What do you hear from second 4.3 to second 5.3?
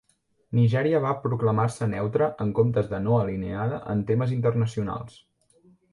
internacionals.